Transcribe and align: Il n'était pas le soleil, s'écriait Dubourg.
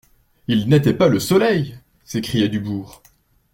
Il 0.47 0.67
n'était 0.67 0.95
pas 0.95 1.09
le 1.09 1.19
soleil, 1.19 1.77
s'écriait 2.05 2.49
Dubourg. 2.49 3.03